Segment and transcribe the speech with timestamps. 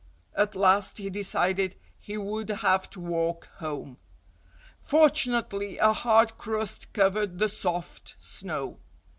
[0.33, 3.99] At last he decided he would have to walk home.
[4.79, 8.79] Fortunately, a hard crust covered the soft snow.